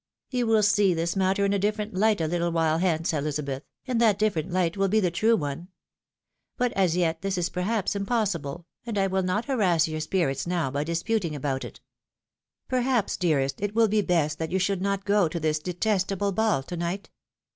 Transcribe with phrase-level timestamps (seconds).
[0.31, 4.01] "You will see this matter in a different hght a little while hence, Ehzabeth; and
[4.01, 5.67] that different light will be the true one.
[6.57, 10.71] But as yet this is perhaps impossible, and I wiU not harass your spirits now
[10.71, 11.81] by disputing about it.
[12.67, 16.63] Perhaps, dearest, it wiU be best that you should not go to this detestable ball
[16.63, 17.09] to night?